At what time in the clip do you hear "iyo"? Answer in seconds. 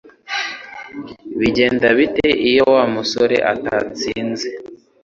2.49-2.63